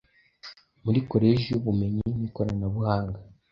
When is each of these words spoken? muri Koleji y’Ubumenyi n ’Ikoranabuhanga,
muri 0.83 0.99
Koleji 1.09 1.45
y’Ubumenyi 1.49 2.01
n 2.17 2.21
’Ikoranabuhanga, 2.27 3.17